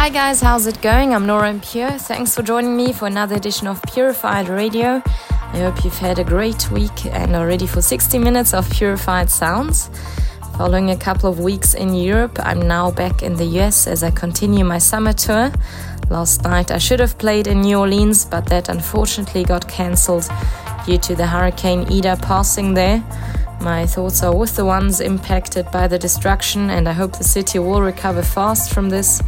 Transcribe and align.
Hi 0.00 0.08
guys, 0.08 0.40
how's 0.40 0.66
it 0.66 0.80
going? 0.80 1.12
I'm 1.12 1.26
Nora 1.26 1.52
Pure. 1.62 1.98
Thanks 1.98 2.34
for 2.34 2.42
joining 2.42 2.74
me 2.74 2.90
for 2.90 3.06
another 3.06 3.36
edition 3.36 3.66
of 3.66 3.82
Purified 3.82 4.48
Radio. 4.48 5.02
I 5.28 5.58
hope 5.58 5.84
you've 5.84 5.98
had 5.98 6.18
a 6.18 6.24
great 6.24 6.70
week 6.70 7.04
and 7.04 7.36
are 7.36 7.46
ready 7.46 7.66
for 7.66 7.82
60 7.82 8.18
minutes 8.18 8.54
of 8.54 8.70
purified 8.70 9.28
sounds. 9.28 9.90
Following 10.56 10.88
a 10.88 10.96
couple 10.96 11.28
of 11.28 11.40
weeks 11.40 11.74
in 11.74 11.92
Europe, 11.92 12.38
I'm 12.42 12.66
now 12.66 12.90
back 12.90 13.22
in 13.22 13.34
the 13.34 13.44
US 13.60 13.86
as 13.86 14.02
I 14.02 14.10
continue 14.10 14.64
my 14.64 14.78
summer 14.78 15.12
tour. 15.12 15.52
Last 16.08 16.44
night 16.44 16.70
I 16.70 16.78
should 16.78 17.00
have 17.00 17.18
played 17.18 17.46
in 17.46 17.60
New 17.60 17.76
Orleans, 17.76 18.24
but 18.24 18.46
that 18.46 18.70
unfortunately 18.70 19.44
got 19.44 19.68
cancelled 19.68 20.30
due 20.86 20.96
to 20.96 21.14
the 21.14 21.26
Hurricane 21.26 21.86
Ida 21.92 22.16
passing 22.22 22.72
there. 22.72 23.04
My 23.60 23.84
thoughts 23.84 24.22
are 24.22 24.34
with 24.34 24.56
the 24.56 24.64
ones 24.64 25.02
impacted 25.02 25.70
by 25.70 25.86
the 25.88 25.98
destruction, 25.98 26.70
and 26.70 26.88
I 26.88 26.92
hope 26.92 27.18
the 27.18 27.24
city 27.24 27.58
will 27.58 27.82
recover 27.82 28.22
fast 28.22 28.72
from 28.72 28.88
this 28.88 29.20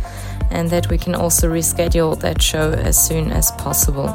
and 0.53 0.71
that 0.71 0.89
we 0.89 0.99
can 0.99 1.15
also 1.15 1.51
reschedule 1.51 2.19
that 2.21 2.41
show 2.41 2.73
as 2.73 2.97
soon 2.97 3.33
as 3.33 3.51
possible. 3.53 4.09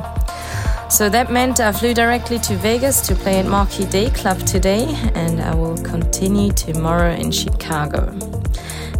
So 0.90 1.10
that 1.10 1.32
meant 1.32 1.60
I 1.60 1.74
flew 1.74 1.94
directly 1.94 2.40
to 2.40 2.56
Vegas 2.56 3.02
to 3.08 3.16
play 3.16 3.40
at 3.40 3.46
Marquee 3.46 3.86
Day 3.86 4.10
Club 4.10 4.40
today, 4.46 4.86
and 5.16 5.42
I 5.42 5.54
will 5.54 5.78
continue 5.78 6.52
tomorrow 6.54 7.12
in 7.12 7.32
Chicago. 7.32 8.14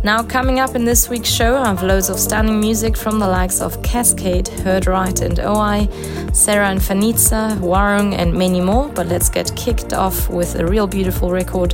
Now, 0.04 0.24
coming 0.24 0.60
up 0.60 0.76
in 0.76 0.86
this 0.86 1.10
week's 1.10 1.30
show, 1.30 1.58
I 1.58 1.68
have 1.68 1.84
loads 1.84 2.10
of 2.10 2.20
stunning 2.20 2.60
music 2.60 2.96
from 2.96 3.20
the 3.20 3.28
likes 3.28 3.60
of 3.60 3.82
Cascade, 3.82 4.48
Heard 4.48 4.88
Right 4.88 5.20
and 5.22 5.40
OI, 5.40 5.90
Sarah 6.34 6.70
and 6.70 6.80
Fanitza, 6.80 7.58
Warung, 7.58 8.14
and 8.14 8.34
many 8.34 8.62
more. 8.62 8.90
But 8.90 9.08
let's 9.08 9.28
get 9.28 9.54
kicked 9.56 9.94
off 9.94 10.30
with 10.30 10.56
a 10.56 10.66
real 10.66 10.88
beautiful 10.88 11.32
record 11.32 11.72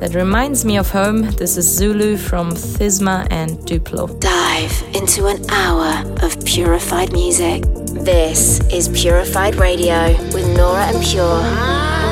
that 0.00 0.14
reminds 0.14 0.64
me 0.64 0.78
of 0.78 0.90
home. 0.90 1.22
This 1.32 1.56
is 1.56 1.66
Zulu 1.66 2.16
from 2.16 2.52
Thisma 2.52 3.26
and 3.30 3.58
Duplo. 3.58 4.18
Dive 4.20 4.82
into 4.94 5.26
an 5.26 5.44
hour 5.50 6.04
of 6.22 6.42
purified 6.44 7.12
music. 7.12 7.64
This 8.04 8.60
is 8.70 8.88
Purified 8.88 9.56
Radio 9.56 10.12
with 10.32 10.56
Nora 10.56 10.86
En 10.86 11.02
Pure. 11.02 12.05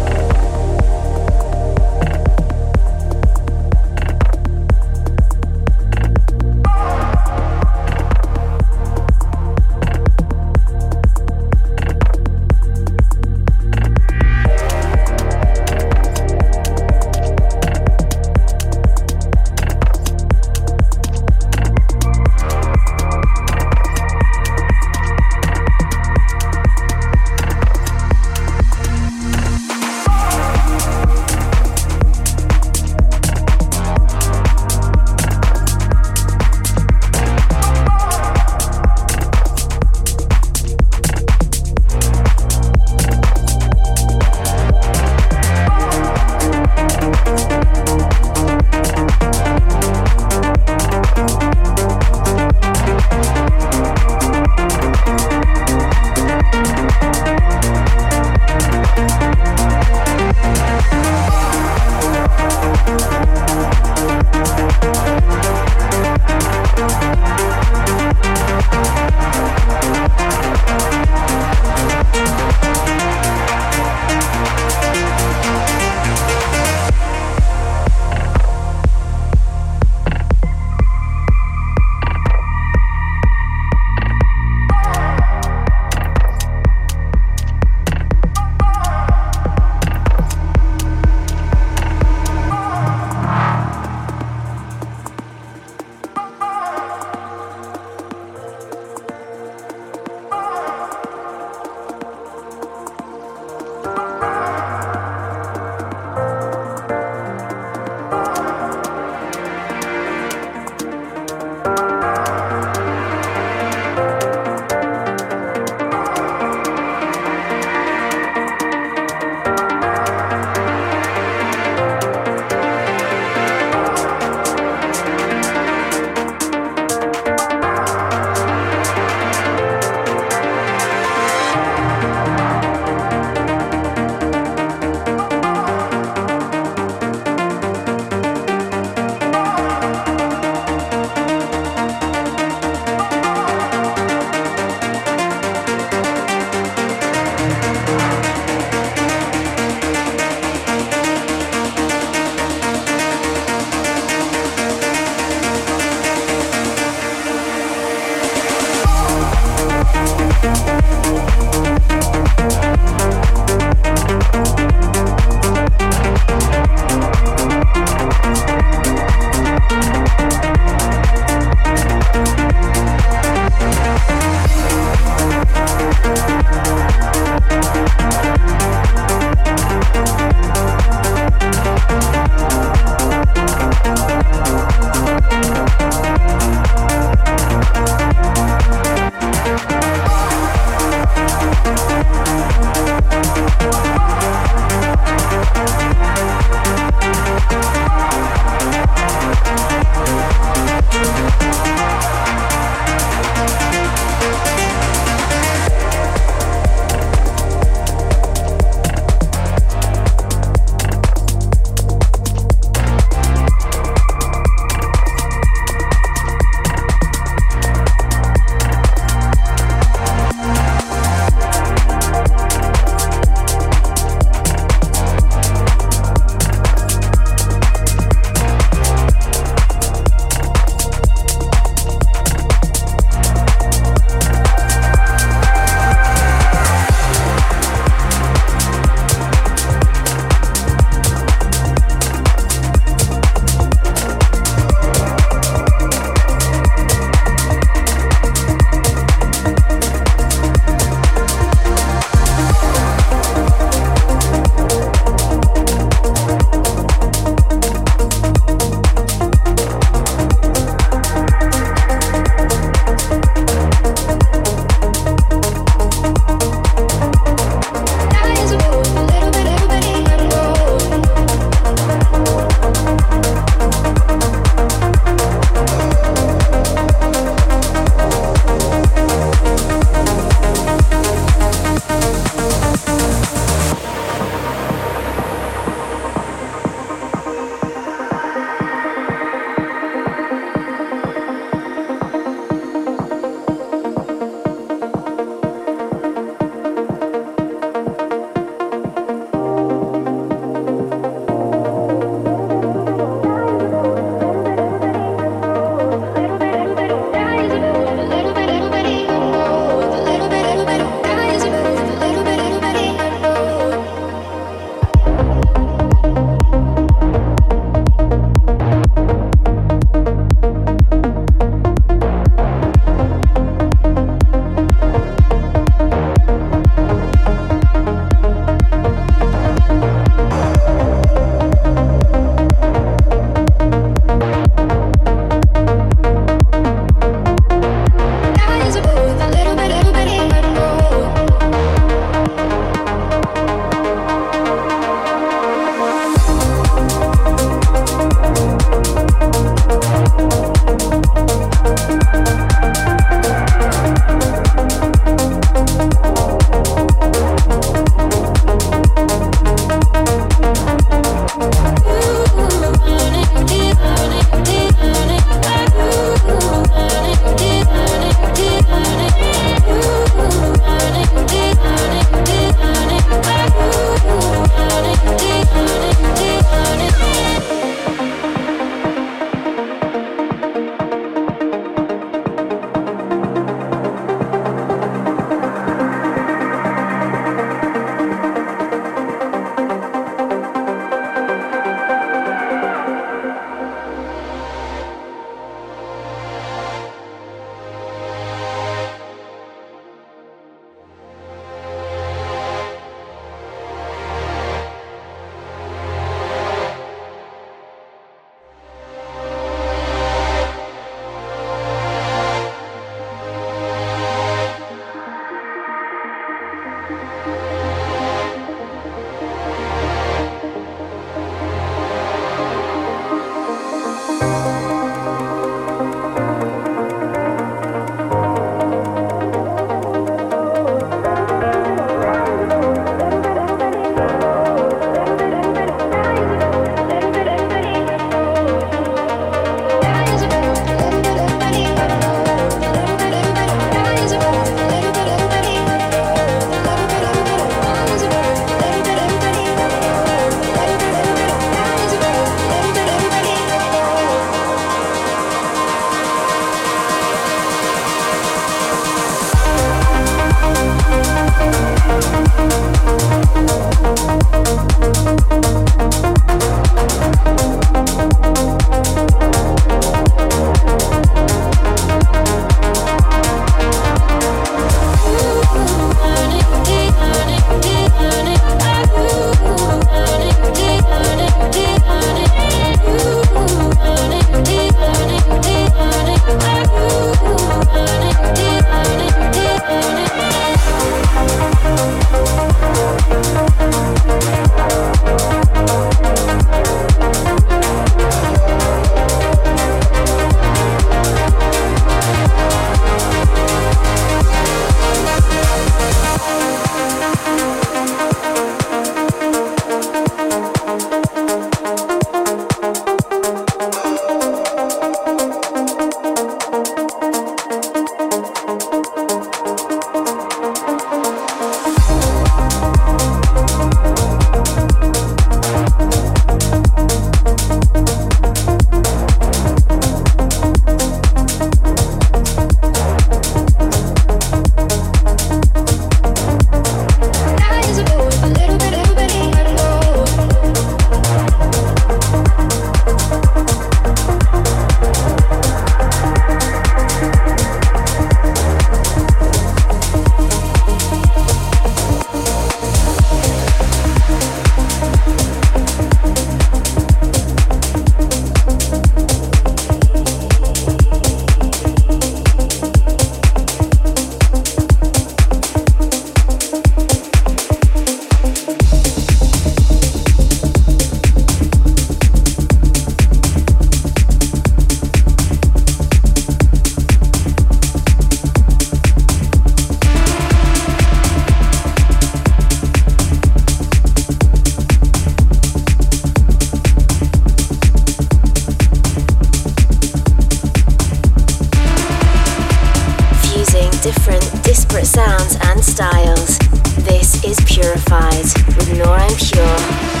and 595.51 595.63
styles. 595.63 596.37
This 596.85 597.23
is 597.25 597.37
Purified 597.45 598.23
with 598.55 598.77
Nora 598.77 599.03
En 599.03 599.15
Pure. 599.15 600.00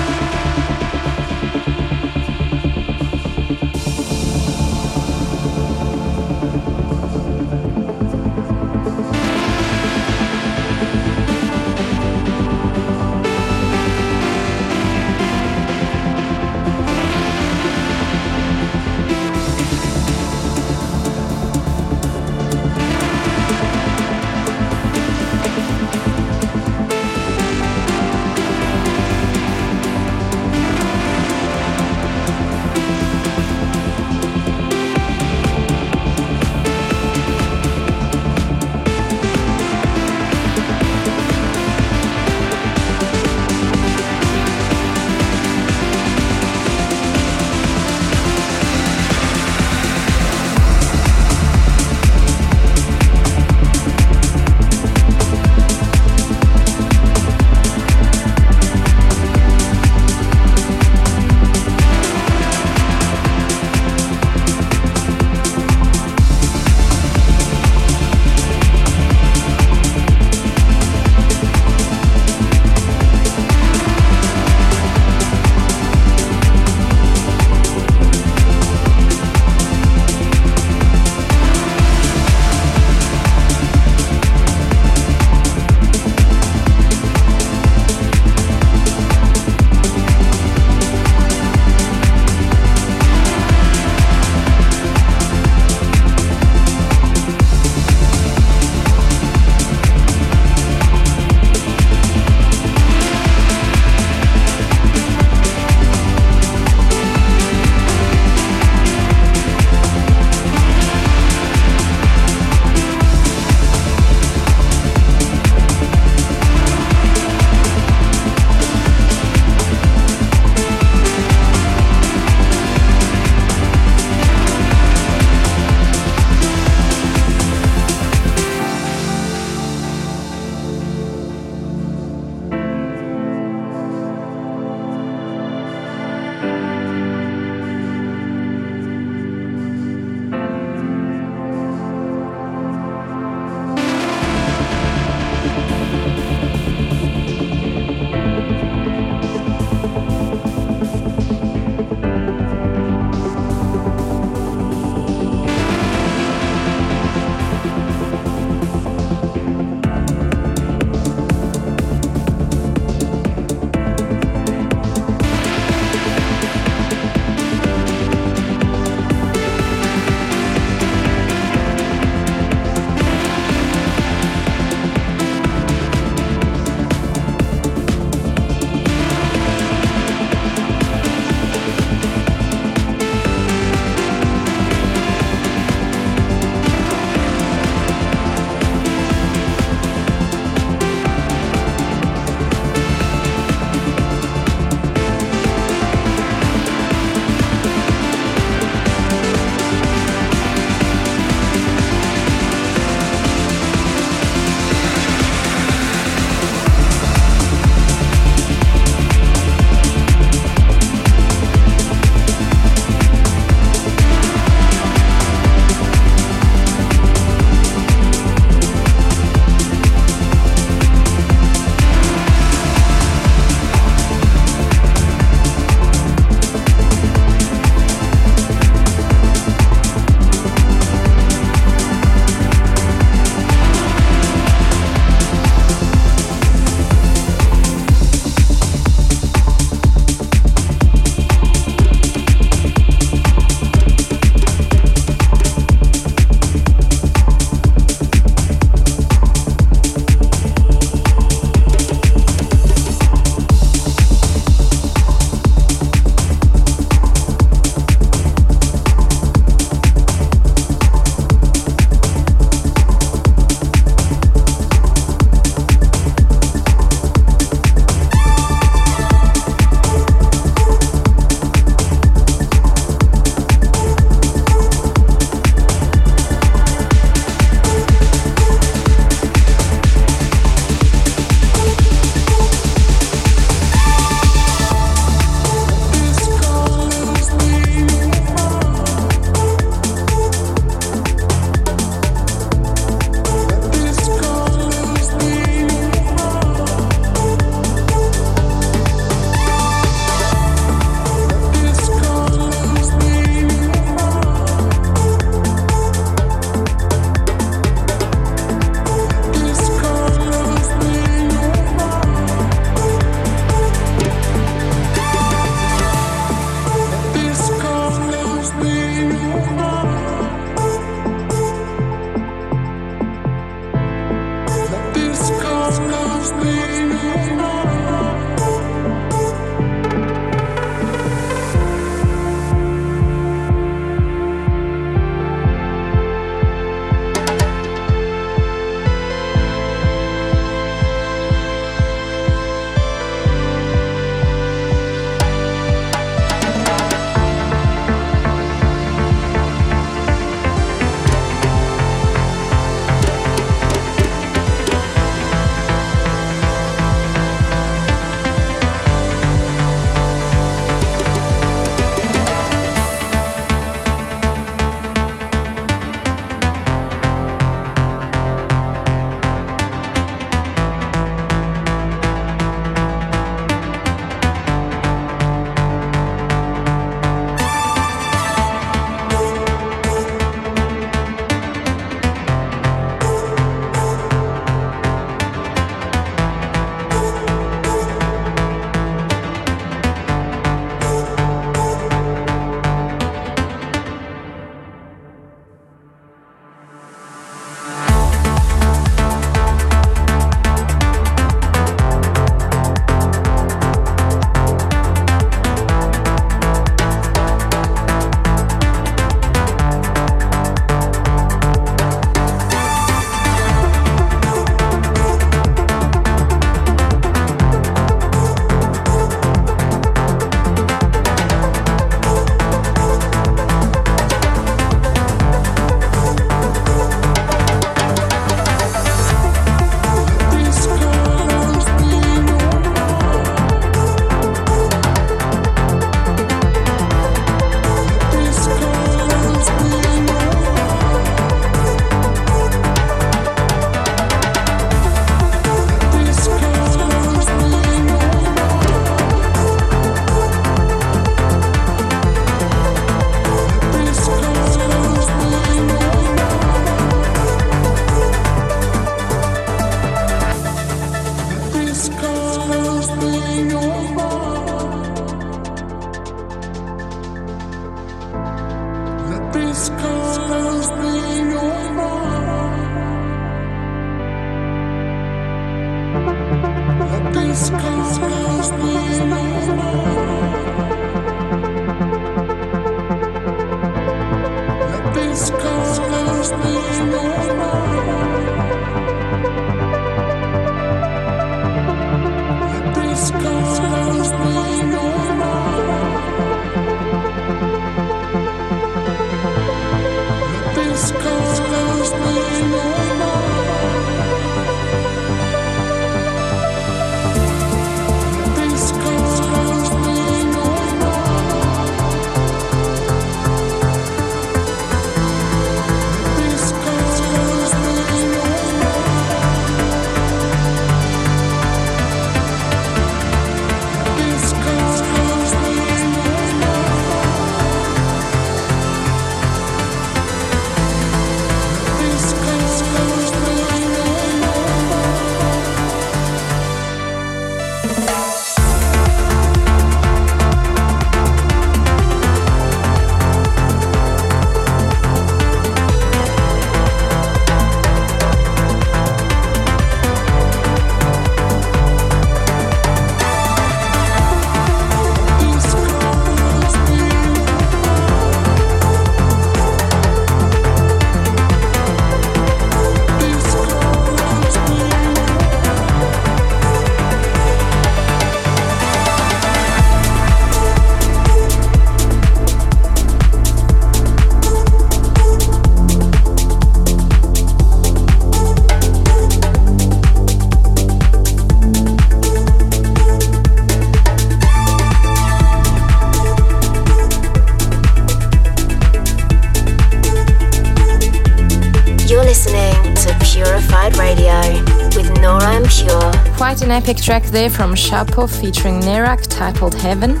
Epic 596.50 596.78
track 596.78 597.04
there 597.04 597.30
from 597.30 597.54
Shapo 597.54 598.08
featuring 598.08 598.60
Nerak 598.60 599.06
titled 599.08 599.54
Heaven. 599.54 600.00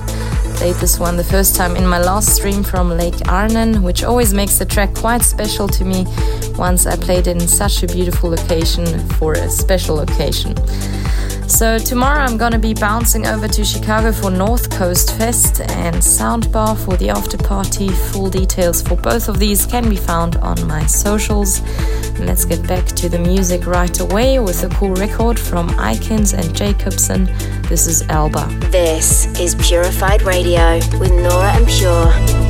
Played 0.56 0.76
this 0.76 0.98
one 0.98 1.16
the 1.16 1.24
first 1.24 1.54
time 1.54 1.76
in 1.76 1.86
my 1.86 2.00
last 2.00 2.34
stream 2.34 2.62
from 2.62 2.90
Lake 2.90 3.28
Arnon, 3.28 3.82
which 3.82 4.02
always 4.02 4.34
makes 4.34 4.58
the 4.58 4.64
track 4.64 4.94
quite 4.94 5.22
special 5.22 5.68
to 5.68 5.84
me 5.84 6.04
once 6.56 6.86
I 6.86 6.96
played 6.96 7.26
it 7.26 7.40
in 7.40 7.46
such 7.46 7.82
a 7.82 7.86
beautiful 7.86 8.30
location 8.30 8.86
for 9.10 9.34
a 9.34 9.48
special 9.48 10.00
occasion. 10.00 10.56
So 11.48 11.78
tomorrow 11.78 12.20
I'm 12.20 12.38
gonna 12.38 12.58
be 12.58 12.74
bouncing 12.74 13.26
over 13.26 13.46
to 13.46 13.64
Chicago 13.64 14.10
for 14.10 14.30
North 14.30 14.70
Coast 14.70 15.16
Fest 15.18 15.60
and 15.60 15.96
Soundbar 15.96 16.76
for 16.82 16.96
the 16.96 17.10
after 17.10 17.36
party. 17.36 17.88
Full 17.88 18.30
details 18.30 18.82
for 18.82 18.96
both 18.96 19.28
of 19.28 19.38
these 19.38 19.66
can 19.66 19.88
be 19.88 19.96
found 19.96 20.36
on 20.36 20.66
my 20.66 20.86
socials. 20.86 21.60
Let's 22.24 22.44
get 22.44 22.66
back 22.66 22.86
to 22.86 23.08
the 23.08 23.18
music 23.18 23.66
right 23.66 23.98
away 24.00 24.38
with 24.38 24.62
a 24.62 24.68
cool 24.68 24.94
record 24.94 25.38
from 25.38 25.68
Icons 25.78 26.32
and 26.34 26.54
Jacobson. 26.54 27.24
This 27.68 27.86
is 27.86 28.02
Alba. 28.08 28.46
This 28.70 29.26
is 29.40 29.56
Purified 29.56 30.22
Radio 30.22 30.76
with 30.98 31.10
Nora 31.10 31.52
En 31.54 31.66
Pure. 31.66 32.41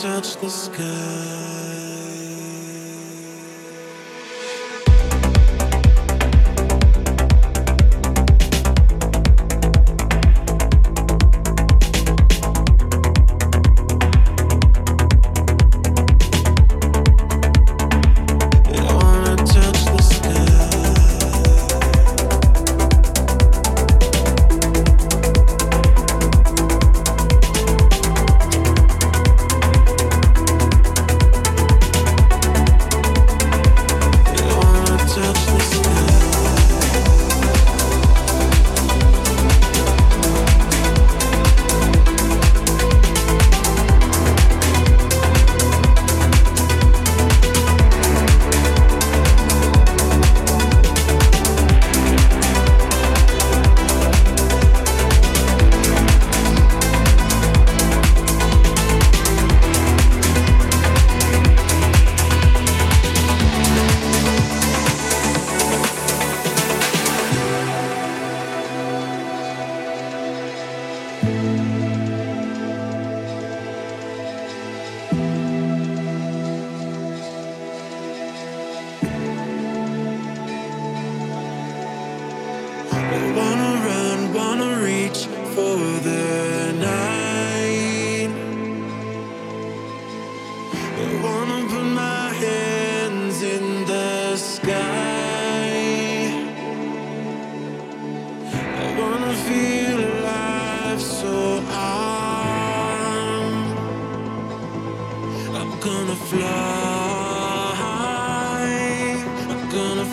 Touch 0.00 0.36
the 0.36 1.77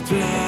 flag. 0.05 0.44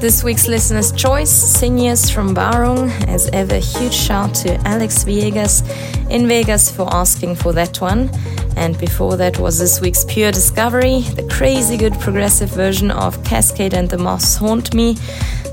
This 0.00 0.24
week's 0.24 0.48
listener's 0.48 0.92
choice, 0.92 1.30
Seniors 1.30 2.08
from 2.08 2.34
Barung. 2.34 2.88
As 3.06 3.28
ever, 3.34 3.56
huge 3.56 3.92
shout 3.92 4.34
to 4.36 4.54
Alex 4.66 5.04
Viegas 5.04 5.60
in 6.08 6.26
Vegas 6.26 6.70
for 6.70 6.88
asking 6.90 7.34
for 7.34 7.52
that 7.52 7.82
one. 7.82 8.08
And 8.56 8.78
before 8.78 9.18
that 9.18 9.38
was 9.38 9.58
this 9.58 9.82
week's 9.82 10.06
Pure 10.06 10.32
Discovery, 10.32 11.00
the 11.00 11.28
crazy 11.30 11.76
good 11.76 11.92
progressive 12.00 12.48
version 12.48 12.90
of 12.90 13.22
Cascade 13.24 13.74
and 13.74 13.90
the 13.90 13.98
Moths 13.98 14.36
Haunt 14.36 14.72
Me. 14.72 14.94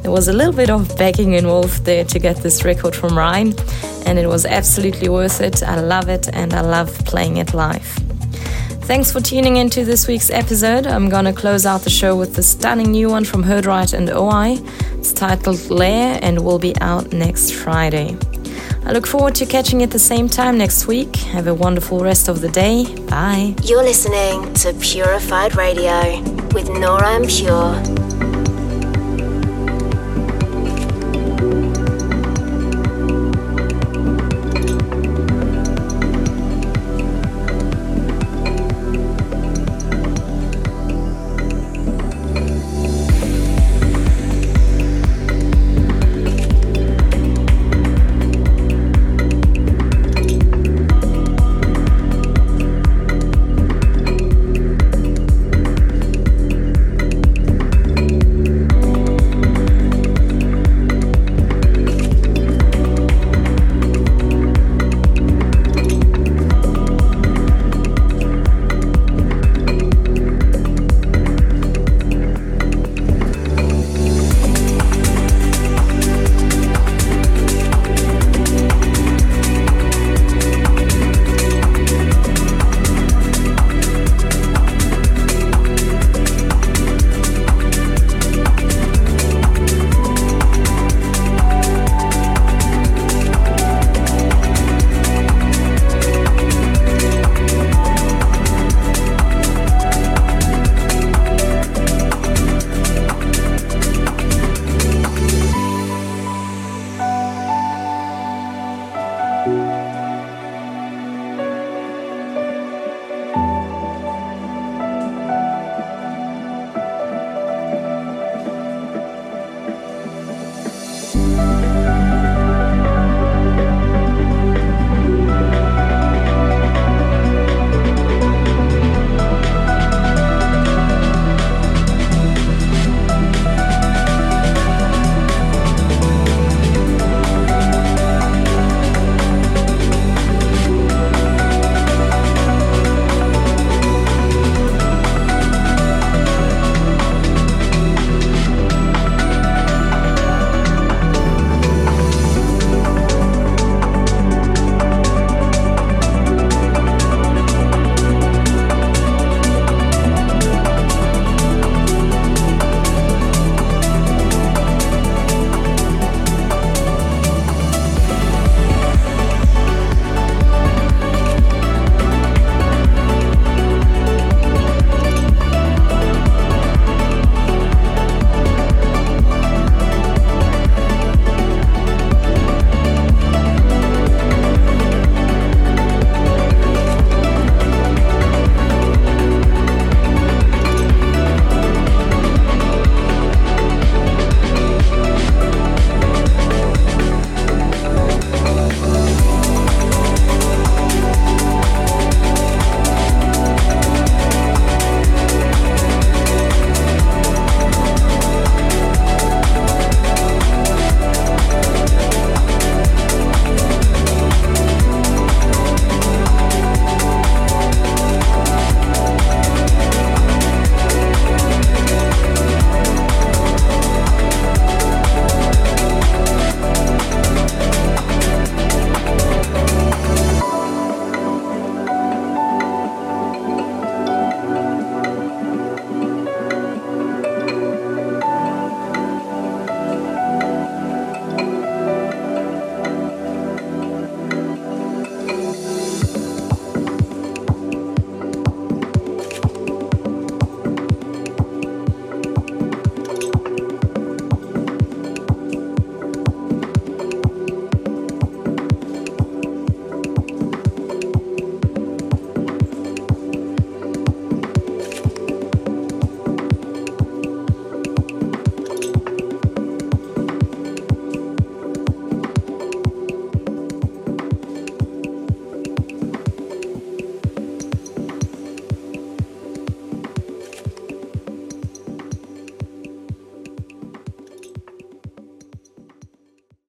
There 0.02 0.12
was 0.12 0.30
a 0.30 0.34
little 0.34 0.54
bit 0.54 0.70
of 0.70 0.98
begging 0.98 1.34
involved 1.34 1.84
there 1.84 2.06
to 2.06 2.18
get 2.18 2.38
this 2.38 2.64
record 2.64 2.96
from 2.96 3.18
Ryan, 3.18 3.54
and 4.06 4.18
it 4.18 4.28
was 4.28 4.46
absolutely 4.46 5.10
worth 5.10 5.42
it. 5.42 5.62
I 5.62 5.82
love 5.82 6.08
it 6.08 6.30
and 6.32 6.54
I 6.54 6.62
love 6.62 6.98
playing 7.00 7.36
it 7.36 7.54
live. 7.54 7.97
Thanks 8.88 9.12
for 9.12 9.20
tuning 9.20 9.58
into 9.58 9.84
this 9.84 10.08
week's 10.08 10.30
episode. 10.30 10.88
I'm 10.88 11.10
gonna 11.10 11.34
close 11.34 11.66
out 11.66 11.82
the 11.82 11.90
show 11.90 12.16
with 12.16 12.36
the 12.36 12.42
stunning 12.42 12.92
new 12.92 13.10
one 13.10 13.26
from 13.26 13.44
Herdright 13.44 13.92
and 13.92 14.10
OI. 14.10 14.64
It's 14.98 15.12
titled 15.12 15.70
Lair 15.70 16.18
and 16.22 16.46
will 16.46 16.58
be 16.58 16.74
out 16.80 17.12
next 17.12 17.52
Friday. 17.52 18.16
I 18.86 18.94
look 18.94 19.06
forward 19.06 19.36
to 19.36 19.46
catching 19.46 19.82
you 19.82 19.84
at 19.84 19.92
the 19.92 20.00
same 20.00 20.30
time 20.30 20.58
next 20.58 20.88
week. 20.88 21.14
Have 21.34 21.48
a 21.48 21.54
wonderful 21.54 22.00
rest 22.00 22.30
of 22.30 22.40
the 22.40 22.48
day. 22.48 22.86
Bye. 23.08 23.56
You're 23.64 23.84
listening 23.84 24.54
to 24.54 24.74
Purified 24.76 25.58
Radio 25.58 26.22
with 26.54 26.70
Nora 26.70 27.16
En 27.16 27.28
Pure. 27.28 28.07